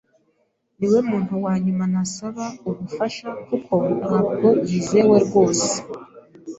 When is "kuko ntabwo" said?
3.47-4.47